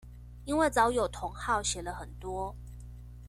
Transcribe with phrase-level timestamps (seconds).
[0.45, 2.55] 因為早有同好寫了很多